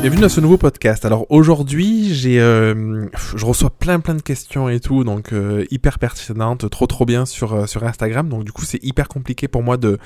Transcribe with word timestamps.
Bienvenue 0.00 0.22
dans 0.22 0.30
ce 0.30 0.40
nouveau 0.40 0.56
podcast. 0.56 1.04
Alors 1.04 1.26
aujourd'hui, 1.28 2.14
j'ai, 2.14 2.40
euh, 2.40 3.06
je 3.36 3.44
reçois 3.44 3.68
plein 3.68 4.00
plein 4.00 4.14
de 4.14 4.22
questions 4.22 4.70
et 4.70 4.80
tout, 4.80 5.04
donc 5.04 5.34
euh, 5.34 5.66
hyper 5.70 5.98
pertinentes, 5.98 6.70
trop 6.70 6.86
trop 6.86 7.04
bien 7.04 7.26
sur 7.26 7.52
euh, 7.52 7.66
sur 7.66 7.84
Instagram. 7.84 8.26
Donc 8.30 8.44
du 8.44 8.50
coup, 8.50 8.64
c'est 8.64 8.82
hyper 8.82 9.08
compliqué 9.08 9.46
pour 9.46 9.62
moi 9.62 9.76
de 9.76 9.98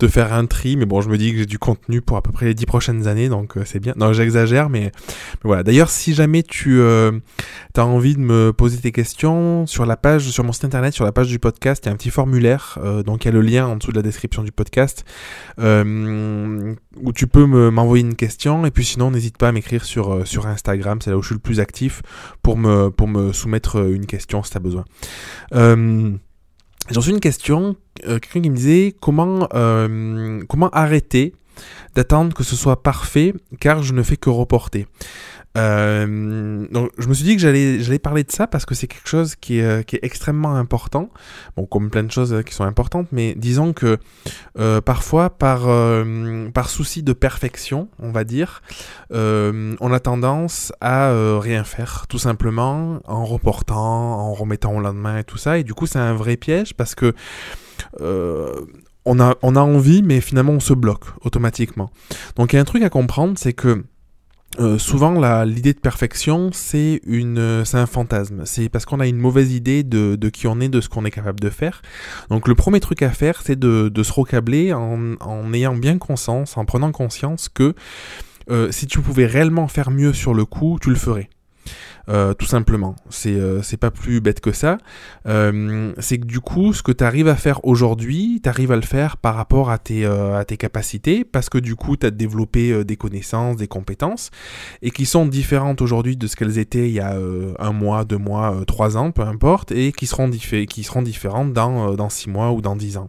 de 0.00 0.06
faire 0.06 0.34
un 0.34 0.44
tri, 0.44 0.76
mais 0.76 0.84
bon, 0.84 1.00
je 1.00 1.08
me 1.08 1.16
dis 1.16 1.32
que 1.32 1.38
j'ai 1.38 1.46
du 1.46 1.58
contenu 1.58 2.02
pour 2.02 2.18
à 2.18 2.22
peu 2.22 2.30
près 2.30 2.44
les 2.44 2.52
dix 2.52 2.66
prochaines 2.66 3.06
années, 3.08 3.30
donc 3.30 3.54
c'est 3.64 3.80
bien. 3.80 3.94
Non, 3.96 4.12
j'exagère, 4.12 4.68
mais, 4.68 4.92
voilà. 5.42 5.62
D'ailleurs, 5.62 5.88
si 5.88 6.12
jamais 6.12 6.42
tu 6.42 6.82
as 6.82 7.10
envie 7.86 8.16
de 8.16 8.20
me 8.20 8.52
poser 8.52 8.76
tes 8.76 8.92
questions 8.92 9.66
sur 9.66 9.86
la 9.86 9.96
page, 9.96 10.28
sur 10.28 10.44
mon 10.44 10.52
site 10.52 10.66
internet, 10.66 10.92
sur 10.92 11.06
la 11.06 11.12
page 11.12 11.28
du 11.28 11.38
podcast, 11.38 11.84
il 11.84 11.88
y 11.88 11.88
a 11.88 11.92
un 11.94 11.96
petit 11.96 12.10
formulaire, 12.10 12.78
donc 13.06 13.24
il 13.24 13.28
y 13.28 13.30
a 13.30 13.32
le 13.32 13.40
lien 13.40 13.66
en 13.66 13.76
dessous 13.76 13.92
de 13.92 13.96
la 13.96 14.02
description 14.02 14.42
du 14.42 14.52
podcast 14.52 15.06
où 15.58 17.12
tu 17.14 17.26
peux 17.26 17.46
m'envoyer 17.70 18.04
une 18.04 18.16
question 18.16 18.66
et 18.66 18.70
puis 18.70 18.84
sinon 18.84 19.10
n'hésite 19.10 19.37
pas 19.38 19.48
à 19.48 19.52
m'écrire 19.52 19.84
sur, 19.84 20.12
euh, 20.12 20.24
sur 20.24 20.46
Instagram, 20.46 21.00
c'est 21.00 21.10
là 21.10 21.16
où 21.16 21.22
je 21.22 21.28
suis 21.28 21.34
le 21.34 21.40
plus 21.40 21.60
actif 21.60 22.02
pour 22.42 22.56
me, 22.56 22.90
pour 22.90 23.08
me 23.08 23.32
soumettre 23.32 23.76
euh, 23.76 23.94
une 23.94 24.06
question 24.06 24.42
si 24.42 24.50
tu 24.50 24.56
as 24.56 24.60
besoin. 24.60 24.84
Euh, 25.54 26.12
J'ai 26.90 26.96
reçu 26.96 27.10
une 27.10 27.20
question, 27.20 27.76
euh, 28.04 28.18
quelqu'un 28.18 28.42
qui 28.42 28.50
me 28.50 28.56
disait 28.56 28.94
comment, 29.00 29.48
comment 30.48 30.70
arrêter 30.70 31.34
d'attendre 31.94 32.34
que 32.34 32.44
ce 32.44 32.56
soit 32.56 32.82
parfait 32.82 33.34
car 33.60 33.82
je 33.82 33.92
ne 33.92 34.02
fais 34.02 34.16
que 34.16 34.30
reporter. 34.30 34.86
Euh, 35.56 36.66
donc 36.70 36.90
je 36.98 37.08
me 37.08 37.14
suis 37.14 37.24
dit 37.24 37.34
que 37.34 37.40
j'allais 37.40 37.98
parler 37.98 38.22
de 38.22 38.30
ça 38.30 38.46
parce 38.46 38.64
que 38.66 38.74
c'est 38.74 38.86
quelque 38.86 39.08
chose 39.08 39.34
qui 39.34 39.58
est, 39.58 39.64
euh, 39.64 39.82
extrêmement 40.02 40.54
important. 40.54 41.10
Bon, 41.56 41.66
comme 41.66 41.90
plein 41.90 42.04
de 42.04 42.12
choses 42.12 42.32
euh, 42.32 42.42
qui 42.42 42.54
sont 42.54 42.64
importantes, 42.64 43.08
mais 43.12 43.34
disons 43.34 43.72
que 43.72 43.98
parfois 44.84 45.30
par 45.30 45.68
par 46.52 46.68
souci 46.68 47.02
de 47.02 47.12
perfection, 47.12 47.88
on 47.98 48.10
va 48.10 48.24
dire, 48.24 48.62
on 49.10 49.92
a 49.92 50.00
tendance 50.00 50.72
à 50.80 51.12
rien 51.40 51.64
faire, 51.64 52.06
tout 52.08 52.18
simplement 52.18 53.00
en 53.04 53.24
reportant, 53.24 53.76
en 53.78 54.32
remettant 54.32 54.74
au 54.74 54.80
lendemain 54.80 55.18
et 55.18 55.24
tout 55.24 55.38
ça. 55.38 55.58
Et 55.58 55.64
du 55.64 55.74
coup, 55.74 55.86
c'est 55.86 55.98
un 55.98 56.14
vrai 56.14 56.36
piège 56.36 56.74
parce 56.74 56.94
que 56.94 57.14
on 59.08 59.56
a, 59.56 59.60
envie, 59.60 60.02
mais 60.02 60.20
finalement 60.20 60.52
on 60.52 60.60
se 60.60 60.74
bloque 60.74 61.04
automatiquement. 61.24 61.90
Donc 62.36 62.52
il 62.52 62.56
y 62.56 62.58
a 62.58 62.62
un 62.62 62.66
truc 62.66 62.82
à 62.82 62.90
comprendre, 62.90 63.38
c'est 63.38 63.52
que 63.52 63.84
euh, 64.58 64.78
souvent, 64.78 65.44
l'idée 65.44 65.74
de 65.74 65.78
perfection, 65.78 66.50
c'est 66.52 67.02
un 67.06 67.86
fantasme. 67.86 68.42
C'est 68.44 68.68
parce 68.68 68.86
qu'on 68.86 68.98
a 68.98 69.06
une 69.06 69.18
mauvaise 69.18 69.52
idée 69.52 69.82
de, 69.82 70.16
qui 70.30 70.46
on 70.46 70.58
est, 70.60 70.70
de 70.70 70.80
ce 70.80 70.88
qu'on 70.88 71.04
est 71.04 71.10
capable 71.10 71.38
de 71.38 71.50
faire. 71.50 71.82
Donc, 72.30 72.48
le 72.48 72.54
premier 72.54 72.80
truc 72.80 73.02
à 73.02 73.10
faire, 73.10 73.42
c'est 73.42 73.58
de, 73.58 74.02
se 74.02 74.12
recabler 74.12 74.72
en, 74.72 75.16
en 75.20 75.52
ayant 75.52 75.76
bien 75.76 75.98
conscience, 75.98 76.56
en 76.56 76.64
prenant 76.64 76.92
conscience 76.92 77.48
que 77.50 77.74
euh, 78.50 78.72
si 78.72 78.86
tu 78.86 79.00
pouvais 79.00 79.26
réellement 79.26 79.68
faire 79.68 79.90
mieux 79.90 80.12
sur 80.12 80.34
le 80.34 80.44
coup, 80.44 80.78
tu 80.80 80.88
le 80.90 80.96
ferais. 80.96 81.28
Euh, 82.08 82.32
tout 82.32 82.46
simplement. 82.46 82.96
C'est 83.10 83.34
euh, 83.34 83.60
pas 83.78 83.90
plus 83.90 84.20
bête 84.20 84.40
que 84.40 84.52
ça. 84.52 84.78
Euh, 85.26 85.92
c'est 85.98 86.18
que 86.18 86.24
du 86.24 86.40
coup, 86.40 86.72
ce 86.72 86.82
que 86.82 86.92
tu 86.92 87.04
arrives 87.04 87.28
à 87.28 87.34
faire 87.34 87.64
aujourd'hui, 87.64 88.40
tu 88.42 88.48
arrives 88.48 88.72
à 88.72 88.76
le 88.76 88.82
faire 88.82 89.18
par 89.18 89.34
rapport 89.34 89.70
à 89.70 89.78
tes, 89.78 90.06
à 90.06 90.44
tes 90.44 90.56
capacités, 90.56 91.24
parce 91.24 91.48
que 91.48 91.58
du 91.58 91.76
coup, 91.76 91.96
tu 91.96 92.06
as 92.06 92.10
développé 92.10 92.84
des 92.84 92.96
connaissances, 92.96 93.56
des 93.56 93.68
compétences, 93.68 94.30
et 94.82 94.90
qui 94.90 95.06
sont 95.06 95.26
différentes 95.26 95.82
aujourd'hui 95.82 96.16
de 96.16 96.26
ce 96.26 96.36
qu'elles 96.36 96.58
étaient 96.58 96.88
il 96.88 96.94
y 96.94 97.00
a 97.00 97.16
un 97.58 97.72
mois, 97.72 98.04
deux 98.04 98.18
mois, 98.18 98.56
trois 98.66 98.96
ans, 98.96 99.10
peu 99.10 99.22
importe, 99.22 99.72
et 99.72 99.92
qui 99.92 100.06
seront, 100.06 100.30
qui 100.30 100.84
seront 100.84 101.02
différentes 101.02 101.52
dans, 101.52 101.94
dans 101.94 102.08
six 102.08 102.30
mois 102.30 102.52
ou 102.52 102.60
dans 102.60 102.76
dix 102.76 102.96
ans. 102.96 103.08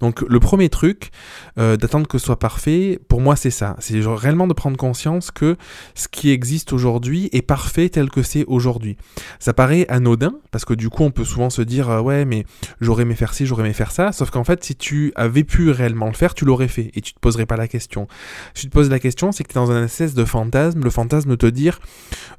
Donc 0.00 0.22
le 0.22 0.40
premier 0.40 0.68
truc, 0.68 1.10
d'attendre 1.56 2.08
que 2.08 2.18
ce 2.18 2.26
soit 2.26 2.38
parfait, 2.38 2.98
pour 3.08 3.20
moi 3.20 3.36
c'est 3.36 3.50
ça. 3.50 3.76
C'est 3.78 4.00
réellement 4.00 4.46
de 4.46 4.54
prendre 4.54 4.76
conscience 4.76 5.30
que 5.30 5.56
ce 5.94 6.08
qui 6.08 6.30
existe 6.30 6.72
aujourd'hui 6.72 7.28
est 7.32 7.42
parfait 7.42 7.88
tel 7.88 8.10
que 8.10 8.22
c'est 8.22 8.39
aujourd'hui. 8.46 8.96
Ça 9.38 9.52
paraît 9.52 9.86
anodin, 9.88 10.34
parce 10.50 10.64
que 10.64 10.74
du 10.74 10.88
coup 10.88 11.02
on 11.02 11.10
peut 11.10 11.24
souvent 11.24 11.50
se 11.50 11.62
dire 11.62 11.90
euh, 11.90 12.00
ouais 12.00 12.24
mais 12.24 12.44
j'aurais 12.80 13.02
aimé 13.02 13.14
faire 13.14 13.34
ci, 13.34 13.46
j'aurais 13.46 13.64
aimé 13.64 13.72
faire 13.72 13.92
ça, 13.92 14.12
sauf 14.12 14.30
qu'en 14.30 14.44
fait 14.44 14.62
si 14.64 14.76
tu 14.76 15.12
avais 15.16 15.44
pu 15.44 15.70
réellement 15.70 16.06
le 16.06 16.12
faire, 16.12 16.34
tu 16.34 16.44
l'aurais 16.44 16.68
fait, 16.68 16.90
et 16.94 17.00
tu 17.00 17.12
te 17.14 17.20
poserais 17.20 17.46
pas 17.46 17.56
la 17.56 17.68
question. 17.68 18.08
Si 18.54 18.62
tu 18.62 18.68
te 18.68 18.72
poses 18.72 18.90
la 18.90 18.98
question, 18.98 19.32
c'est 19.32 19.44
que 19.44 19.52
tu 19.52 19.58
es 19.58 19.60
dans 19.60 19.70
un 19.70 19.84
espèce 19.84 20.14
de 20.14 20.24
fantasme, 20.24 20.82
le 20.82 20.90
fantasme 20.90 21.30
de 21.30 21.36
te 21.36 21.46
dire, 21.46 21.80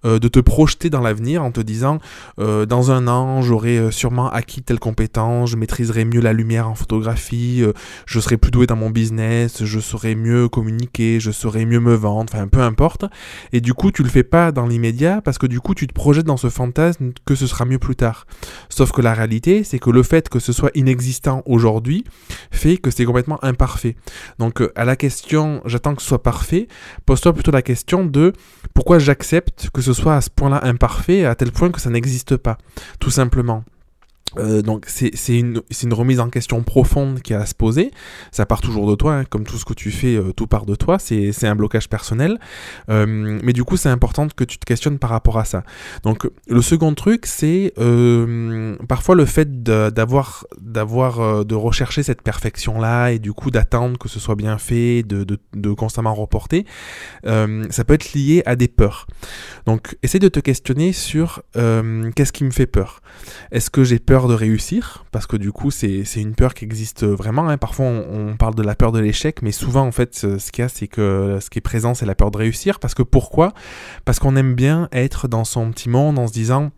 euh, 0.06 0.20
de 0.20 0.28
te 0.28 0.40
projeter 0.40 0.90
dans 0.90 1.02
l'avenir 1.02 1.44
en 1.44 1.52
te 1.52 1.62
disant 1.62 2.00
euh, 2.40 2.66
dans 2.66 2.92
un 2.92 3.08
an 3.08 3.42
j'aurai 3.42 3.92
sûrement 3.92 4.30
acquis 4.30 4.62
telle 4.62 4.80
compétence, 4.80 5.50
je 5.52 5.56
maîtriserai 5.56 6.06
mieux 6.06 6.22
la 6.22 6.34
lumière 6.34 6.68
en 6.68 6.76
photographie, 6.76 7.64
je 8.06 8.20
serai 8.20 8.38
plus 8.38 8.52
doué 8.52 8.68
dans 8.68 8.76
mon 8.76 8.90
business, 8.90 9.64
je 9.64 9.80
saurai 9.80 10.16
mieux 10.16 10.50
communiquer, 10.50 11.20
je 11.20 11.32
saurai 11.32 11.66
mieux 11.66 11.80
me 11.80 11.94
vendre, 11.94 12.32
enfin 12.34 12.48
peu 12.48 12.62
importe. 12.62 13.06
Et 13.54 13.62
du 13.62 13.74
coup 13.74 13.92
tu 13.92 14.04
le 14.04 14.10
fais 14.10 14.24
pas 14.24 14.52
dans 14.52 14.66
l'immédiat 14.66 15.22
parce 15.22 15.38
que 15.38 15.46
du 15.46 15.60
coup 15.60 15.76
tu 15.76 15.88
projette 15.94 16.26
dans 16.26 16.38
ce 16.38 16.50
fantasme 16.50 17.12
que 17.26 17.36
ce 17.36 17.48
sera 17.48 17.66
mieux 17.66 17.80
plus 17.80 17.96
tard. 17.96 18.26
Sauf 18.70 18.92
que 18.92 19.02
la 19.02 19.14
réalité, 19.14 19.64
c'est 19.64 19.80
que 19.80 19.90
le 19.90 20.04
fait 20.04 20.30
que 20.30 20.40
ce 20.40 20.54
soit 20.54 20.72
inexistant 20.76 21.44
aujourd'hui 21.46 22.04
fait 22.52 22.78
que 22.78 22.92
c'est 22.92 23.06
complètement 23.06 23.44
imparfait. 23.44 23.96
Donc 24.40 24.62
euh, 24.62 24.72
à 24.76 24.86
la 24.86 24.96
question 24.96 25.62
j'attends 25.66 25.96
que 25.96 26.02
ce 26.02 26.08
soit 26.08 26.24
parfait, 26.24 26.68
pose-toi 27.06 27.34
plutôt 27.34 27.52
la 27.52 27.62
question 27.62 28.06
de 28.06 28.34
pourquoi 28.74 29.00
j'accepte 29.00 29.70
que 29.74 29.82
ce 29.82 29.94
soit 29.94 30.16
à 30.16 30.22
ce 30.22 30.30
point-là 30.30 30.62
imparfait, 30.64 31.26
à 31.26 31.36
tel 31.36 31.52
point 31.52 31.72
que 31.72 31.82
ça 31.82 31.90
n'existe 31.90 32.38
pas, 32.38 32.58
tout 33.00 33.12
simplement. 33.12 33.64
Euh, 34.38 34.62
donc 34.62 34.86
c'est 34.88 35.12
une, 35.38 35.62
une, 35.84 35.94
remise 35.94 36.20
en 36.20 36.30
question 36.30 36.64
profonde 36.64 37.22
qui 37.22 37.34
a 37.34 37.42
à 37.42 37.46
se 37.46 37.56
poser. 37.56 37.92
Ça 38.32 38.46
part 38.46 38.62
toujours 38.62 38.90
de 38.90 38.96
toi, 38.96 39.16
hein, 39.16 39.24
comme 39.26 39.44
tout 39.44 39.58
ce 39.58 39.66
que 39.66 39.74
tu 39.74 39.92
fais, 39.92 40.16
euh, 40.16 40.32
tout 40.32 40.48
part 40.48 40.66
de 40.66 40.76
toi. 40.76 41.00
C'est 41.00 41.48
un 41.48 41.56
blocage 41.56 41.90
personnel. 41.90 42.40
Euh, 42.90 43.40
mais 43.44 43.54
du 43.54 43.64
coup, 43.64 43.78
c'est 43.78 43.90
important 43.90 44.28
que 44.28 44.44
tu 44.44 44.58
te 44.58 44.66
questionnes 44.66 45.00
par 45.00 45.10
rapport 45.10 45.38
à 45.38 45.46
ça. 45.46 45.64
Donc 46.04 46.30
le 46.48 46.62
second 46.62 46.94
truc, 46.94 47.26
c'est 47.26 47.74
parfois 48.88 49.16
le 49.16 49.26
fait 49.26 49.64
d'avoir 49.64 50.46
d'avoir 50.60 51.46
de 51.46 51.56
rechercher 51.56 52.04
cette 52.04 52.22
perfection 52.22 52.80
là 52.80 53.12
et 53.12 53.20
du 53.20 53.34
coup 53.34 53.52
d'attendre 53.52 53.98
que 53.98 54.10
ce 54.10 54.20
soit 54.20 54.36
bien 54.36 54.58
fait, 54.58 55.04
de, 55.04 55.24
de, 55.24 55.38
de 55.54 55.72
constamment 55.72 56.14
reporter. 56.14 56.66
ça 57.24 57.84
peut 57.86 57.94
être 57.94 58.14
lié 58.14 58.44
à 58.46 58.56
des 58.56 58.68
peurs. 58.68 59.08
Donc 59.66 59.98
essaie 60.04 60.20
de 60.20 60.28
te 60.28 60.40
questionner 60.40 60.94
sur 60.94 61.42
qu'est-ce 61.54 62.32
qui 62.32 62.44
me 62.44 62.52
fait 62.52 62.68
peur? 62.68 63.02
Est-ce 63.52 63.70
que 63.70 63.84
j'ai 63.84 64.00
peur 64.00 64.21
de 64.28 64.34
réussir, 64.34 65.06
parce 65.12 65.28
que 65.28 65.38
du 65.38 65.52
coup 65.52 65.72
c'est 65.72 66.04
une 66.16 66.36
peur 66.36 66.54
qui 66.54 66.66
existe 66.66 67.06
vraiment. 67.06 67.50
Hein. 67.50 67.58
Parfois 67.58 67.86
on, 67.86 68.36
parle 68.38 68.56
de 68.56 68.64
la 68.64 68.76
peur 68.76 68.92
de 68.92 69.00
l'échec, 69.00 69.42
mais 69.42 69.52
souvent 69.52 69.86
en 69.86 69.92
fait 69.92 70.16
ce 70.16 70.52
qu'il 70.52 70.64
y 70.64 70.66
a 70.66 70.70
c'est 70.70 70.88
que 70.88 71.40
ce 71.42 71.50
qui 71.50 71.60
est 71.60 71.62
présent 71.62 71.94
c'est 71.94 72.06
la 72.06 72.16
peur 72.16 72.32
de 72.32 72.38
réussir. 72.38 72.80
Parce 72.80 72.94
que 72.94 73.04
pourquoi? 73.04 73.54
Parce 74.06 74.20
qu'on 74.20 74.36
aime 74.36 74.56
bien 74.56 74.90
être 74.92 75.28
dans 75.28 75.44
son 75.44 75.72
petit 75.72 75.90
monde 75.90 76.20
en 76.20 76.28
se 76.28 76.34
disant 76.34 76.72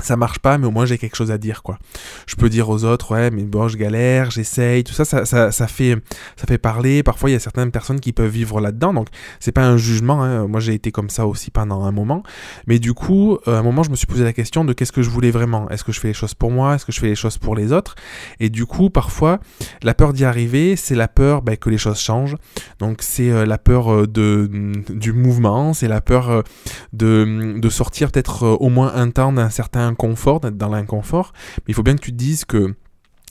ça 0.00 0.16
marche 0.16 0.38
pas, 0.38 0.58
mais 0.58 0.66
au 0.66 0.70
moins 0.70 0.86
j'ai 0.86 0.98
quelque 0.98 1.16
chose 1.16 1.30
à 1.30 1.38
dire, 1.38 1.62
quoi. 1.62 1.78
Je 2.26 2.36
peux 2.36 2.48
dire 2.48 2.68
aux 2.68 2.84
autres, 2.84 3.12
ouais, 3.14 3.30
mais 3.30 3.42
bon, 3.42 3.68
je 3.68 3.76
galère, 3.76 4.30
j'essaye, 4.30 4.84
tout 4.84 4.92
ça, 4.92 5.04
ça, 5.04 5.24
ça, 5.24 5.52
ça, 5.52 5.66
fait, 5.66 5.96
ça 6.36 6.46
fait 6.46 6.58
parler. 6.58 7.02
Parfois, 7.02 7.30
il 7.30 7.34
y 7.34 7.36
a 7.36 7.40
certaines 7.40 7.70
personnes 7.70 8.00
qui 8.00 8.12
peuvent 8.12 8.30
vivre 8.30 8.60
là-dedans, 8.60 8.94
donc 8.94 9.08
c'est 9.40 9.52
pas 9.52 9.64
un 9.64 9.76
jugement. 9.76 10.22
Hein. 10.22 10.48
Moi, 10.48 10.60
j'ai 10.60 10.74
été 10.74 10.92
comme 10.92 11.10
ça 11.10 11.26
aussi 11.26 11.50
pendant 11.50 11.84
un 11.84 11.92
moment, 11.92 12.22
mais 12.66 12.78
du 12.78 12.94
coup, 12.94 13.38
euh, 13.46 13.56
à 13.56 13.58
un 13.58 13.62
moment, 13.62 13.82
je 13.82 13.90
me 13.90 13.96
suis 13.96 14.06
posé 14.06 14.24
la 14.24 14.32
question 14.32 14.64
de 14.64 14.72
qu'est-ce 14.72 14.92
que 14.92 15.02
je 15.02 15.10
voulais 15.10 15.30
vraiment? 15.30 15.68
Est-ce 15.70 15.84
que 15.84 15.92
je 15.92 16.00
fais 16.00 16.08
les 16.08 16.14
choses 16.14 16.34
pour 16.34 16.50
moi? 16.50 16.74
Est-ce 16.74 16.86
que 16.86 16.92
je 16.92 17.00
fais 17.00 17.08
les 17.08 17.14
choses 17.14 17.38
pour 17.38 17.54
les 17.54 17.72
autres? 17.72 17.94
Et 18.40 18.50
du 18.50 18.66
coup, 18.66 18.90
parfois, 18.90 19.40
la 19.82 19.94
peur 19.94 20.12
d'y 20.12 20.24
arriver, 20.24 20.76
c'est 20.76 20.94
la 20.94 21.08
peur 21.08 21.42
bah, 21.42 21.56
que 21.56 21.70
les 21.70 21.78
choses 21.78 21.98
changent. 21.98 22.36
Donc, 22.78 23.02
c'est 23.02 23.30
euh, 23.30 23.44
la 23.46 23.58
peur 23.58 23.92
euh, 23.92 24.06
de 24.06 24.50
du 24.88 25.12
mouvement, 25.12 25.74
c'est 25.74 25.88
la 25.88 26.00
peur 26.00 26.42
de, 26.92 27.58
de 27.58 27.68
sortir 27.68 28.10
peut-être 28.10 28.46
au 28.46 28.68
moins 28.68 28.92
un 28.94 29.10
temps 29.10 29.32
d'un 29.32 29.50
certain 29.50 29.91
confort, 29.94 30.40
d'être 30.40 30.56
dans 30.56 30.68
l'inconfort, 30.68 31.32
mais 31.58 31.64
il 31.68 31.74
faut 31.74 31.82
bien 31.82 31.96
que 31.96 32.02
tu 32.02 32.12
te 32.12 32.16
dises 32.16 32.44
que 32.44 32.74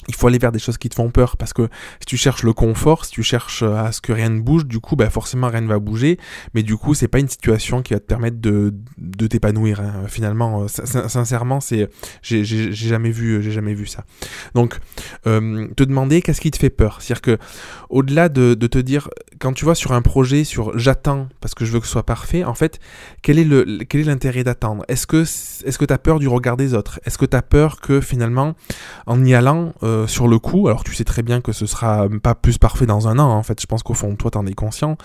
il 0.07 0.15
faut 0.15 0.27
aller 0.27 0.39
vers 0.39 0.51
des 0.51 0.59
choses 0.59 0.77
qui 0.77 0.89
te 0.89 0.95
font 0.95 1.11
peur 1.11 1.37
parce 1.37 1.53
que 1.53 1.69
si 1.99 2.05
tu 2.05 2.17
cherches 2.17 2.43
le 2.43 2.53
confort, 2.53 3.05
si 3.05 3.11
tu 3.11 3.23
cherches 3.23 3.63
euh, 3.63 3.75
à 3.75 3.91
ce 3.91 4.01
que 4.01 4.11
rien 4.11 4.29
ne 4.29 4.39
bouge, 4.39 4.65
du 4.65 4.79
coup, 4.79 4.95
bah 4.95 5.09
forcément 5.09 5.47
rien 5.47 5.61
ne 5.61 5.67
va 5.67 5.79
bouger. 5.79 6.17
Mais 6.53 6.63
du 6.63 6.75
coup, 6.75 6.93
c'est 6.93 7.07
pas 7.07 7.19
une 7.19 7.29
situation 7.29 7.81
qui 7.81 7.93
va 7.93 7.99
te 7.99 8.05
permettre 8.05 8.39
de, 8.39 8.73
de 8.97 9.27
t'épanouir. 9.27 9.81
Hein. 9.81 10.05
Finalement, 10.07 10.63
euh, 10.63 10.67
sincèrement, 10.67 11.59
c'est 11.59 11.89
j'ai 12.21 12.43
jamais 12.73 13.11
vu 13.11 13.41
j'ai 13.43 13.51
jamais 13.51 13.73
vu 13.73 13.85
ça. 13.85 14.03
Donc, 14.55 14.79
euh, 15.27 15.67
te 15.75 15.83
demander 15.83 16.21
qu'est-ce 16.21 16.41
qui 16.41 16.51
te 16.51 16.57
fait 16.57 16.69
peur. 16.69 16.97
C'est-à-dire 17.01 17.21
que 17.21 17.37
au-delà 17.89 18.29
de, 18.29 18.53
te 18.55 18.79
dire 18.79 19.09
quand 19.39 19.53
tu 19.53 19.65
vois 19.65 19.75
sur 19.75 19.91
un 19.91 20.01
projet 20.01 20.43
sur 20.43 20.77
j'attends 20.77 21.27
parce 21.41 21.53
que 21.53 21.65
je 21.65 21.71
veux 21.71 21.79
que 21.79 21.85
ce 21.85 21.91
soit 21.91 22.05
parfait, 22.05 22.43
en 22.43 22.53
fait, 22.53 22.79
quel 23.21 23.37
est 23.37 23.43
le 23.43 23.83
quel 23.87 24.01
est 24.01 24.05
l'intérêt 24.05 24.43
d'attendre? 24.43 24.83
Est-ce 24.87 25.05
que 25.05 25.21
est-ce 25.21 25.77
que 25.77 25.85
t'as 25.85 25.97
peur 25.97 26.19
du 26.19 26.27
regard 26.27 26.57
des 26.57 26.73
autres? 26.73 26.99
Est-ce 27.05 27.17
que 27.17 27.25
t'as 27.25 27.41
peur 27.41 27.81
que 27.81 28.01
finalement 28.01 28.55
en 29.05 29.23
y 29.23 29.33
allant 29.33 29.73
sur 30.07 30.27
le 30.27 30.39
coup, 30.39 30.67
alors 30.67 30.83
tu 30.83 30.93
sais 30.93 31.03
très 31.03 31.23
bien 31.23 31.41
que 31.41 31.51
ce 31.51 31.65
sera 31.65 32.07
pas 32.23 32.35
plus 32.35 32.57
parfait 32.57 32.85
dans 32.85 33.07
un 33.07 33.19
an, 33.19 33.29
en 33.29 33.43
fait, 33.43 33.59
je 33.61 33.65
pense 33.65 33.83
qu'au 33.83 33.93
fond, 33.93 34.15
toi, 34.15 34.31
t'en 34.31 34.45
es 34.45 34.53
conscient. 34.53 34.97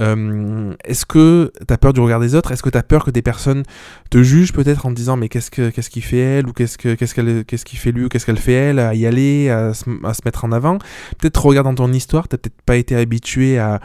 Euh, 0.00 0.74
est-ce 0.84 1.06
que 1.06 1.52
t'as 1.66 1.76
peur 1.76 1.92
du 1.92 2.00
regard 2.00 2.20
des 2.20 2.34
autres? 2.34 2.52
Est-ce 2.52 2.62
que 2.62 2.70
t'as 2.70 2.82
peur 2.82 3.04
que 3.04 3.10
des 3.10 3.22
personnes 3.22 3.62
te 4.10 4.22
jugent 4.22 4.52
peut-être 4.52 4.86
en 4.86 4.90
te 4.90 4.94
disant 4.94 5.16
mais 5.16 5.28
qu'est-ce 5.28 5.50
que 5.50 5.70
qu'est-ce 5.70 5.90
qu'il 5.90 6.02
fait 6.02 6.18
elle 6.18 6.48
ou 6.48 6.52
qu'est-ce 6.52 6.78
que 6.78 6.94
qu'est-ce 6.94 7.14
qu'elle 7.14 7.44
fait 7.64 7.92
lui 7.92 8.04
ou 8.04 8.08
qu'est-ce 8.08 8.26
qu'elle 8.26 8.38
fait 8.38 8.52
elle 8.52 8.78
à 8.78 8.94
y 8.94 9.06
aller, 9.06 9.50
à 9.50 9.74
se, 9.74 9.88
mettre 10.24 10.44
en 10.44 10.52
avant? 10.52 10.78
Peut-être 11.18 11.44
regarde 11.44 11.66
dans 11.66 11.74
ton 11.74 11.92
histoire, 11.92 12.28
t'as 12.28 12.38
peut-être 12.38 12.60
pas 12.64 12.76
été 12.76 12.96
habitué 12.96 13.58
à, 13.58 13.80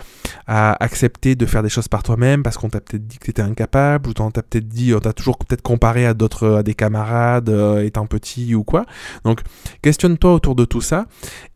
accepter 0.47 1.35
de 1.35 1.45
faire 1.45 1.63
des 1.63 1.69
choses 1.69 1.87
par 1.87 2.03
toi-même 2.03 2.43
parce 2.43 2.57
qu'on 2.57 2.69
t'a 2.69 2.81
peut-être 2.81 3.07
dit 3.07 3.17
que 3.17 3.25
t'étais 3.25 3.41
incapable 3.41 4.09
ou 4.09 4.13
on 4.19 4.31
t'a 4.31 4.43
peut-être 4.43 4.67
dit, 4.67 4.93
on 4.93 4.99
t'a 4.99 5.13
toujours 5.13 5.37
peut-être 5.37 5.61
comparé 5.61 6.05
à 6.05 6.13
d'autres, 6.13 6.57
à 6.57 6.63
des 6.63 6.73
camarades 6.73 7.49
euh, 7.49 7.83
étant 7.83 8.05
petit 8.05 8.55
ou 8.55 8.63
quoi. 8.63 8.85
Donc 9.23 9.41
questionne-toi 9.81 10.32
autour 10.33 10.55
de 10.55 10.65
tout 10.65 10.81
ça 10.81 11.05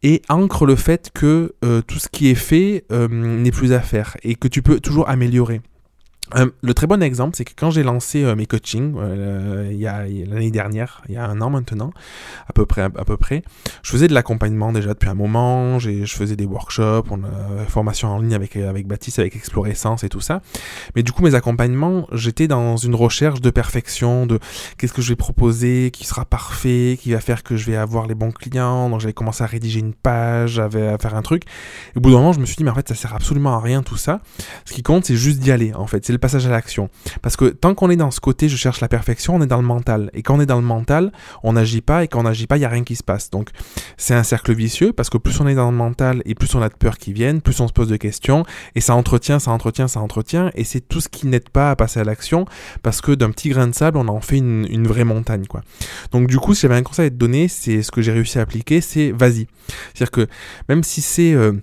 et 0.03 0.21
ancre 0.29 0.65
le 0.65 0.75
fait 0.75 1.11
que 1.13 1.55
euh, 1.63 1.81
tout 1.81 1.99
ce 1.99 2.07
qui 2.07 2.29
est 2.29 2.35
fait 2.35 2.85
euh, 2.91 3.07
n'est 3.07 3.51
plus 3.51 3.73
à 3.73 3.81
faire 3.81 4.17
et 4.23 4.35
que 4.35 4.47
tu 4.47 4.61
peux 4.61 4.79
toujours 4.79 5.09
améliorer. 5.09 5.61
Euh, 6.35 6.49
le 6.61 6.73
très 6.73 6.87
bon 6.87 7.01
exemple, 7.01 7.37
c'est 7.37 7.45
que 7.45 7.53
quand 7.55 7.71
j'ai 7.71 7.83
lancé 7.83 8.23
euh, 8.23 8.35
mes 8.35 8.45
coachings 8.45 8.95
euh, 8.97 9.69
il 9.71 9.79
y 9.79 9.87
a 9.87 10.03
l'année 10.03 10.51
dernière, 10.51 11.01
il 11.07 11.15
y 11.15 11.17
a 11.17 11.25
un 11.25 11.39
an 11.39 11.49
maintenant, 11.49 11.91
à 12.47 12.53
peu 12.53 12.65
près, 12.65 12.81
à, 12.81 12.89
peu 12.89 13.15
près, 13.15 13.43
je 13.81 13.91
faisais 13.91 14.07
de 14.07 14.13
l'accompagnement 14.13 14.73
déjà 14.73 14.93
depuis 14.93 15.09
un 15.09 15.13
moment. 15.13 15.79
Je 15.79 16.05
faisais 16.05 16.35
des 16.35 16.45
workshops, 16.45 17.05
on 17.11 17.21
formation 17.67 18.09
en 18.09 18.19
ligne 18.19 18.33
avec 18.33 18.55
avec 18.57 18.87
Baptiste, 18.87 19.19
avec 19.19 19.35
Explorescence 19.35 20.03
et 20.03 20.09
tout 20.09 20.19
ça. 20.19 20.41
Mais 20.95 21.03
du 21.03 21.11
coup, 21.11 21.23
mes 21.23 21.35
accompagnements, 21.35 22.07
j'étais 22.11 22.47
dans 22.47 22.75
une 22.75 22.95
recherche 22.95 23.41
de 23.41 23.49
perfection, 23.49 24.25
de 24.25 24.39
qu'est-ce 24.77 24.93
que 24.93 25.01
je 25.01 25.09
vais 25.09 25.15
proposer, 25.15 25.91
qui 25.91 26.05
sera 26.05 26.25
parfait, 26.25 26.97
qui 26.99 27.11
va 27.11 27.19
faire 27.21 27.43
que 27.43 27.55
je 27.55 27.65
vais 27.65 27.77
avoir 27.77 28.07
les 28.07 28.15
bons 28.15 28.31
clients. 28.31 28.89
Donc 28.89 28.99
j'avais 28.99 29.13
commencé 29.13 29.43
à 29.43 29.47
rédiger 29.47 29.79
une 29.79 29.93
page, 29.93 30.59
à 30.59 30.69
faire 30.69 31.15
un 31.15 31.21
truc. 31.21 31.43
Et 31.95 31.97
au 31.97 32.01
bout 32.01 32.11
d'un 32.11 32.17
moment, 32.17 32.33
je 32.33 32.39
me 32.39 32.45
suis 32.45 32.55
dit 32.55 32.63
mais 32.65 32.71
en 32.71 32.75
fait, 32.75 32.87
ça 32.89 32.95
sert 32.95 33.15
absolument 33.15 33.53
à 33.53 33.59
rien 33.59 33.81
tout 33.81 33.97
ça. 33.97 34.19
Ce 34.65 34.73
qui 34.73 34.83
compte, 34.83 35.05
c'est 35.05 35.15
juste 35.15 35.39
d'y 35.39 35.51
aller. 35.51 35.73
En 35.73 35.87
fait, 35.87 36.05
c'est 36.17 36.21
passage 36.21 36.47
à 36.47 36.49
l'action. 36.49 36.89
Parce 37.21 37.35
que 37.35 37.45
tant 37.45 37.75
qu'on 37.75 37.91
est 37.91 37.95
dans 37.95 38.09
ce 38.09 38.19
côté, 38.19 38.49
je 38.49 38.57
cherche 38.57 38.81
la 38.81 38.87
perfection, 38.87 39.35
on 39.35 39.41
est 39.41 39.47
dans 39.47 39.61
le 39.61 39.67
mental. 39.67 40.09
Et 40.13 40.23
quand 40.23 40.37
on 40.37 40.39
est 40.39 40.47
dans 40.47 40.59
le 40.59 40.65
mental, 40.65 41.11
on 41.43 41.53
n'agit 41.53 41.81
pas, 41.81 42.03
et 42.03 42.07
quand 42.07 42.19
on 42.19 42.23
n'agit 42.23 42.47
pas, 42.47 42.57
il 42.57 42.61
n'y 42.61 42.65
a 42.65 42.69
rien 42.69 42.83
qui 42.83 42.95
se 42.95 43.03
passe. 43.03 43.29
Donc 43.29 43.49
c'est 43.97 44.15
un 44.15 44.23
cercle 44.23 44.53
vicieux, 44.53 44.93
parce 44.93 45.09
que 45.09 45.17
plus 45.17 45.39
on 45.39 45.47
est 45.47 45.55
dans 45.55 45.69
le 45.69 45.77
mental, 45.77 46.23
et 46.25 46.33
plus 46.33 46.53
on 46.55 46.61
a 46.61 46.69
de 46.69 46.73
peurs 46.73 46.97
qui 46.97 47.13
viennent, 47.13 47.41
plus 47.41 47.59
on 47.59 47.67
se 47.67 47.73
pose 47.73 47.87
de 47.87 47.97
questions, 47.97 48.43
et 48.73 48.81
ça 48.81 48.95
entretient, 48.95 49.37
ça 49.37 49.51
entretient, 49.51 49.87
ça 49.87 49.99
entretient, 49.99 50.49
et 50.55 50.63
c'est 50.63 50.81
tout 50.81 51.01
ce 51.01 51.09
qui 51.09 51.27
n'aide 51.27 51.49
pas 51.49 51.69
à 51.71 51.75
passer 51.75 51.99
à 51.99 52.03
l'action, 52.03 52.45
parce 52.81 53.01
que 53.01 53.11
d'un 53.11 53.29
petit 53.29 53.49
grain 53.49 53.67
de 53.67 53.75
sable, 53.75 53.97
on 53.97 54.07
en 54.07 54.21
fait 54.21 54.37
une, 54.37 54.87
vraie 54.87 55.03
montagne. 55.03 55.45
quoi. 55.45 55.61
Donc 56.11 56.27
du 56.27 56.39
coup, 56.39 56.55
si 56.55 56.61
j'avais 56.61 56.75
un 56.75 56.83
conseil 56.83 57.07
à 57.07 57.09
te 57.09 57.15
donner, 57.15 57.47
c'est 57.47 57.83
ce 57.83 57.91
que 57.91 58.01
j'ai 58.01 58.11
réussi 58.11 58.39
à 58.39 58.41
appliquer, 58.41 58.81
c'est 58.81 59.11
vas-y. 59.11 59.47
C'est-à-dire 59.93 60.11
que 60.11 60.27
même 60.67 60.83
si 60.83 61.01
c'est... 61.01 61.33
Euh, 61.33 61.53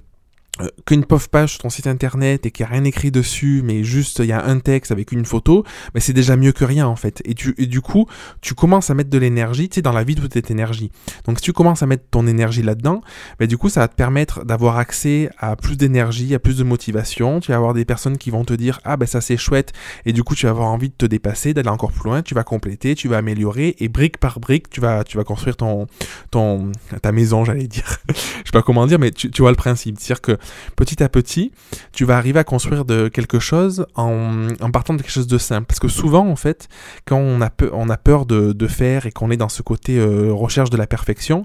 euh, 0.61 0.69
qu'une 0.87 1.05
pauvre 1.05 1.29
page 1.29 1.55
sur 1.55 1.63
ton 1.63 1.69
site 1.69 1.89
internet 1.89 2.47
et 2.47 2.53
qu'il 2.53 2.65
n'y 2.65 2.71
a 2.71 2.75
rien 2.75 2.85
écrit 2.85 3.11
dessus, 3.11 3.63
mais 3.65 3.83
juste 3.83 4.21
il 4.21 4.27
y 4.27 4.33
a 4.33 4.45
un 4.45 4.61
texte 4.61 4.93
avec 4.93 5.11
une 5.11 5.25
photo, 5.25 5.65
mais 5.95 6.01
c'est 6.01 6.13
déjà 6.13 6.37
mieux 6.37 6.53
que 6.53 6.65
rien 6.65 6.87
en 6.87 6.95
fait. 6.95 7.21
Et, 7.25 7.35
tu, 7.35 7.57
et 7.59 7.67
du 7.67 7.81
coup, 7.81 8.07
tu 8.41 8.55
commences 8.55 8.89
à 8.89 8.95
mettre 8.95 9.11
de 9.11 9.19
l'énergie, 9.19 9.69
tu 9.69 9.77
sais, 9.77 9.83
dans 9.83 9.91
la 9.91 10.05
vie, 10.05 10.15
toute 10.15 10.33
cette 10.33 10.53
énergie. 10.53 10.93
Donc 11.25 11.39
si 11.39 11.45
tu 11.45 11.53
commences 11.53 11.83
à 11.83 11.87
mettre 11.87 12.05
ton 12.09 12.29
énergie 12.29 12.63
là-dedans, 12.63 13.01
mais 13.41 13.49
du 13.49 13.59
coup, 13.59 13.69
ça 13.69 13.81
va 13.81 13.89
te 13.89 13.97
permettre 13.97 14.45
d'avoir 14.45 14.79
accès 14.79 15.29
à 15.39 15.57
plus 15.57 15.77
d'énergie, 15.77 16.37
à 16.37 16.39
plus 16.39 16.57
de 16.57 16.63
motivation. 16.63 17.41
Tu 17.41 17.51
vas 17.51 17.57
avoir 17.57 17.75
des 17.75 17.85
personnes 17.85 18.17
qui 18.17 18.31
vont 18.31 18.45
te 18.45 18.55
dire, 18.55 18.79
ah 18.85 18.97
ben 18.97 19.07
ça 19.07 19.21
c'est 19.21 19.37
chouette, 19.37 19.73
et 20.07 20.13
du 20.13 20.23
coup, 20.23 20.37
tu 20.37 20.47
vas 20.47 20.51
avoir 20.51 20.69
envie 20.69 20.89
de 20.89 20.95
te 20.97 21.07
dépasser, 21.07 21.53
d'aller 21.53 21.69
encore 21.69 21.91
plus 21.91 22.05
loin, 22.05 22.23
tu 22.23 22.35
vas 22.35 22.45
compléter, 22.45 22.95
tu 22.95 23.09
vas 23.09 23.17
améliorer, 23.17 23.75
et 23.81 23.89
brique 23.89 24.19
par 24.19 24.39
brique, 24.39 24.71
tu 24.71 24.81
vas, 24.81 25.03
tu 25.03 25.17
vas 25.17 25.25
construire 25.25 25.57
ton, 25.57 25.89
ton, 26.31 26.71
ta 27.03 27.11
maison, 27.11 27.45
j'allais 27.45 27.67
dire. 27.67 27.99
Je 28.09 28.15
sais 28.15 28.53
pas 28.53 28.63
comment 28.63 28.87
dire, 28.87 29.01
mais 29.01 29.11
tu, 29.11 29.33
tu 29.33 29.43
vois 29.43 29.51
le 29.51 29.57
principe. 29.57 29.97
C'est-à-dire 29.99 30.21
que 30.21 30.44
petit 30.77 31.03
à 31.03 31.09
petit, 31.09 31.53
tu 31.93 32.05
vas 32.05 32.17
arriver 32.17 32.41
à 32.41 32.45
construire 32.45 32.85
quelque 33.13 33.39
chose 33.39 33.87
en, 33.95 34.49
partant 34.73 34.95
de 34.95 35.03
quelque 35.03 35.11
chose 35.11 35.27
de 35.27 35.39
simple. 35.39 35.67
Parce 35.67 35.81
que 35.81 35.89
souvent, 35.89 36.29
en 36.29 36.37
fait, 36.37 36.69
quand 37.05 37.19
on 37.19 37.41
a, 37.41 37.97
peur 37.97 38.27
de, 38.27 38.67
faire 38.67 39.07
et 39.07 39.13
qu'on 39.13 39.31
est 39.31 39.37
dans 39.37 39.49
ce 39.49 39.63
côté 39.63 39.99
euh, 39.99 40.33
recherche 40.33 40.71
de 40.71 40.77
la 40.77 40.87
perfection, 40.87 41.45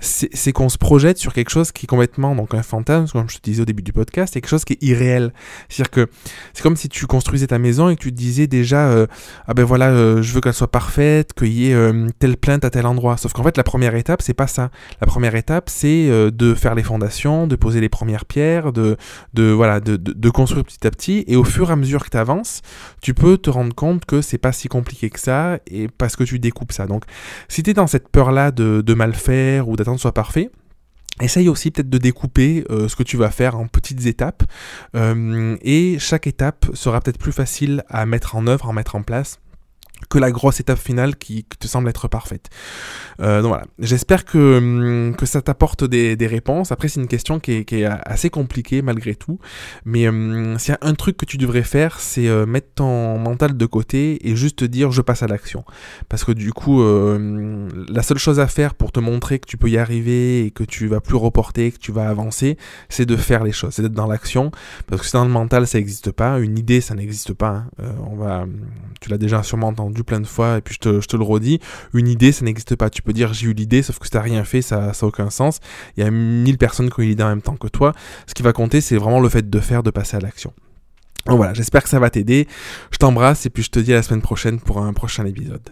c'est 0.00 0.52
qu'on 0.52 0.68
se 0.68 0.78
projette 0.78 1.18
sur 1.18 1.32
quelque 1.32 1.50
chose 1.50 1.72
qui 1.72 1.86
est 1.86 1.88
complètement, 1.88 2.34
donc 2.34 2.54
un 2.54 2.62
fantasme, 2.62 3.12
comme 3.12 3.28
je 3.28 3.36
te 3.36 3.42
disais 3.42 3.62
au 3.62 3.64
début 3.64 3.82
du 3.82 3.92
podcast, 3.92 4.34
quelque 4.34 4.48
chose 4.48 4.64
qui 4.64 4.74
est 4.74 4.82
irréel. 4.82 5.32
C'est-à-dire 5.68 5.90
que 5.90 6.10
c'est 6.52 6.62
comme 6.62 6.76
si 6.76 6.88
tu 6.88 7.06
construisais 7.06 7.46
ta 7.46 7.58
maison 7.58 7.88
et 7.90 7.96
que 7.96 8.02
tu 8.02 8.12
te 8.12 8.16
disais 8.16 8.46
déjà, 8.46 8.88
euh, 8.88 9.06
ah 9.46 9.54
ben 9.54 9.64
voilà, 9.64 9.90
euh, 9.90 10.22
je 10.22 10.32
veux 10.32 10.40
qu'elle 10.40 10.54
soit 10.54 10.70
parfaite, 10.70 11.32
qu'il 11.34 11.52
y 11.52 11.70
ait 11.70 11.92
telle 12.18 12.36
plainte 12.36 12.64
à 12.64 12.70
tel 12.70 12.86
endroit. 12.86 13.16
Sauf 13.16 13.32
qu'en 13.32 13.42
fait, 13.42 13.56
la 13.56 13.64
première 13.64 13.94
étape, 13.94 14.22
c'est 14.22 14.34
pas 14.34 14.46
ça. 14.46 14.70
La 15.00 15.06
première 15.06 15.34
étape, 15.34 15.68
c'est 15.68 16.08
de 16.08 16.54
faire 16.54 16.74
les 16.74 16.82
fondations, 16.82 17.46
de 17.46 17.56
poser 17.56 17.80
les 17.80 17.88
premières 17.88 18.24
pierres, 18.24 18.33
de, 18.36 18.96
voilà, 19.34 19.80
de, 19.80 20.30
construire 20.30 20.64
petit 20.64 20.86
à 20.86 20.90
petit. 20.90 21.24
Et 21.26 21.36
au 21.36 21.44
fur 21.44 21.70
et 21.70 21.72
à 21.72 21.76
mesure 21.76 22.04
que 22.04 22.10
tu 22.10 22.16
avances, 22.16 22.62
tu 23.00 23.14
peux 23.14 23.38
te 23.38 23.50
rendre 23.50 23.74
compte 23.74 24.04
que 24.04 24.20
c'est 24.20 24.38
pas 24.38 24.52
si 24.52 24.68
compliqué 24.68 25.10
que 25.10 25.20
ça, 25.20 25.58
et 25.66 25.88
parce 25.88 26.16
que 26.16 26.24
tu 26.24 26.38
découpes 26.38 26.72
ça. 26.72 26.86
Donc, 26.86 27.04
si 27.48 27.62
tu 27.62 27.70
es 27.70 27.74
dans 27.74 27.86
cette 27.86 28.08
peur-là 28.08 28.50
de, 28.50 28.82
de 28.84 28.94
mal 28.94 29.14
faire 29.14 29.68
ou 29.68 29.76
d'attendre 29.76 30.00
soit 30.00 30.14
parfait, 30.14 30.50
Essaye 31.20 31.48
aussi 31.48 31.70
peut-être 31.70 31.90
de 31.90 31.98
découper 31.98 32.64
euh, 32.70 32.88
ce 32.88 32.96
que 32.96 33.04
tu 33.04 33.16
vas 33.16 33.30
faire 33.30 33.56
en 33.56 33.68
petites 33.68 34.04
étapes 34.06 34.42
euh, 34.96 35.56
et 35.62 35.96
chaque 36.00 36.26
étape 36.26 36.66
sera 36.74 37.00
peut-être 37.00 37.18
plus 37.18 37.30
facile 37.30 37.84
à 37.88 38.04
mettre 38.04 38.34
en 38.34 38.48
œuvre, 38.48 38.68
à 38.68 38.72
mettre 38.72 38.96
en 38.96 39.02
place 39.02 39.38
que 40.08 40.18
la 40.18 40.30
grosse 40.30 40.60
étape 40.60 40.78
finale 40.78 41.16
qui, 41.16 41.44
te 41.44 41.66
semble 41.66 41.88
être 41.88 42.08
parfaite. 42.08 42.50
Euh, 43.20 43.40
donc 43.40 43.50
voilà, 43.50 43.64
j'espère 43.78 44.24
que, 44.24 44.58
hum, 44.58 45.16
que 45.16 45.26
ça 45.26 45.40
t'apporte 45.40 45.84
des, 45.84 46.16
des, 46.16 46.26
réponses. 46.26 46.72
Après, 46.72 46.88
c'est 46.88 47.00
une 47.00 47.06
question 47.06 47.40
qui 47.40 47.52
est, 47.52 47.84
assez 47.84 48.30
compliquée 48.30 48.82
malgré 48.82 49.14
tout. 49.14 49.38
Mais 49.84 50.08
hum, 50.08 50.58
s'il 50.58 50.72
y 50.72 50.74
a 50.74 50.78
un 50.86 50.94
truc 50.94 51.16
que 51.16 51.24
tu 51.24 51.36
devrais 51.36 51.62
faire, 51.62 52.00
c'est 52.00 52.28
euh, 52.28 52.46
mettre 52.46 52.68
ton 52.76 53.18
mental 53.18 53.56
de 53.56 53.66
côté 53.66 54.28
et 54.28 54.36
juste 54.36 54.58
te 54.58 54.64
dire 54.64 54.90
je 54.90 55.02
passe 55.02 55.22
à 55.22 55.26
l'action. 55.26 55.64
Parce 56.08 56.24
que 56.24 56.32
du 56.32 56.52
coup, 56.52 56.82
euh, 56.82 57.68
la 57.88 58.02
seule 58.02 58.18
chose 58.18 58.40
à 58.40 58.46
faire 58.46 58.74
pour 58.74 58.92
te 58.92 59.00
montrer 59.00 59.38
que 59.38 59.46
tu 59.46 59.56
peux 59.56 59.70
y 59.70 59.78
arriver 59.78 60.44
et 60.46 60.50
que 60.50 60.64
tu 60.64 60.86
vas 60.86 61.00
plus 61.00 61.16
reporter, 61.16 61.72
que 61.72 61.78
tu 61.78 61.92
vas 61.92 62.08
avancer, 62.08 62.56
c'est 62.88 63.06
de 63.06 63.16
faire 63.16 63.44
les 63.44 63.52
choses, 63.52 63.74
c'est 63.74 63.82
d'être 63.82 63.92
dans 63.92 64.06
l'action. 64.06 64.50
Parce 64.86 65.02
que 65.02 65.06
c'est 65.06 65.16
dans 65.16 65.24
le 65.24 65.30
mental, 65.30 65.66
ça 65.66 65.78
n'existe 65.78 66.10
pas. 66.10 66.38
Une 66.38 66.58
idée, 66.58 66.80
ça 66.80 66.94
n'existe 66.94 67.32
pas. 67.32 67.64
Hein. 67.78 67.94
On 68.10 68.16
va, 68.16 68.46
tu 69.00 69.10
l'as 69.10 69.18
déjà 69.18 69.42
sûrement 69.42 69.68
entendu 69.68 69.93
plein 70.02 70.20
de 70.20 70.26
fois 70.26 70.58
et 70.58 70.60
puis 70.60 70.74
je 70.74 70.80
te, 70.80 71.00
je 71.00 71.06
te 71.06 71.16
le 71.16 71.22
redis. 71.22 71.60
Une 71.92 72.08
idée, 72.08 72.32
ça 72.32 72.44
n'existe 72.44 72.74
pas. 72.74 72.90
Tu 72.90 73.02
peux 73.02 73.12
dire 73.12 73.32
j'ai 73.32 73.46
eu 73.46 73.52
l'idée, 73.52 73.82
sauf 73.82 73.98
que 73.98 74.06
si 74.06 74.10
t'as 74.10 74.20
rien 74.20 74.44
fait, 74.44 74.62
ça 74.62 74.86
n'a 74.86 74.92
aucun 75.02 75.30
sens. 75.30 75.60
Il 75.96 76.02
y 76.02 76.06
a 76.06 76.10
mille 76.10 76.58
personnes 76.58 76.90
qui 76.90 77.00
ont 77.00 77.02
eu 77.02 77.08
l'idée 77.08 77.22
en 77.22 77.28
même 77.28 77.42
temps 77.42 77.56
que 77.56 77.68
toi. 77.68 77.92
Ce 78.26 78.34
qui 78.34 78.42
va 78.42 78.52
compter, 78.52 78.80
c'est 78.80 78.96
vraiment 78.96 79.20
le 79.20 79.28
fait 79.28 79.48
de 79.48 79.60
faire, 79.60 79.82
de 79.82 79.90
passer 79.90 80.16
à 80.16 80.20
l'action. 80.20 80.52
Donc 81.26 81.36
voilà, 81.36 81.54
j'espère 81.54 81.82
que 81.82 81.88
ça 81.88 81.98
va 81.98 82.10
t'aider. 82.10 82.46
Je 82.90 82.98
t'embrasse 82.98 83.46
et 83.46 83.50
puis 83.50 83.62
je 83.62 83.70
te 83.70 83.78
dis 83.78 83.92
à 83.92 83.96
la 83.96 84.02
semaine 84.02 84.22
prochaine 84.22 84.60
pour 84.60 84.82
un 84.82 84.92
prochain 84.92 85.24
épisode. 85.24 85.62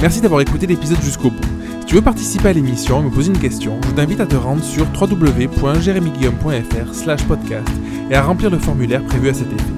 Merci 0.00 0.20
d'avoir 0.20 0.40
écouté 0.40 0.66
l'épisode 0.66 1.02
jusqu'au 1.02 1.30
bout. 1.30 1.48
Si 1.80 1.86
tu 1.86 1.94
veux 1.96 2.02
participer 2.02 2.50
à 2.50 2.52
l'émission 2.52 3.00
et 3.00 3.04
me 3.04 3.10
poser 3.10 3.32
une 3.32 3.38
question, 3.38 3.80
je 3.84 3.90
t'invite 3.90 4.20
à 4.20 4.26
te 4.26 4.36
rendre 4.36 4.62
sur 4.62 4.86
www.jeremyguillaume.fr 4.92 6.94
slash 6.94 7.24
podcast 7.24 7.68
et 8.08 8.14
à 8.14 8.22
remplir 8.22 8.50
le 8.50 8.58
formulaire 8.58 9.02
prévu 9.04 9.30
à 9.30 9.34
cet 9.34 9.52
effet. 9.52 9.77